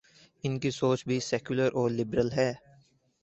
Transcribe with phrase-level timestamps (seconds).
[0.43, 2.51] ان کی سوچ بھی سیکولر اور لبرل ہے۔